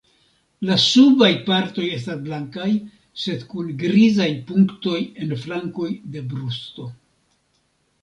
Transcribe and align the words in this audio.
La 0.69 0.77
subaj 0.83 1.29
partoj 1.49 1.85
estas 1.97 2.23
blankaj, 2.29 2.71
sed 3.27 3.45
kun 3.53 3.71
grizaj 3.85 4.29
punktoj 4.51 4.97
en 5.05 5.39
flankoj 5.47 5.95
de 6.17 6.29
brusto. 6.35 6.93